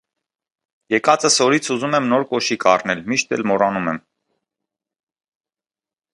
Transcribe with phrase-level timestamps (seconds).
[0.95, 4.01] -Եկածս օրից ուզում եմ նոր կոշիկ առնել, միշտ էլ մոռանում եմ: